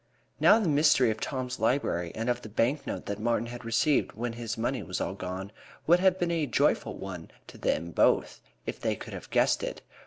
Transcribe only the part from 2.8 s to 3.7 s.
note that Martin had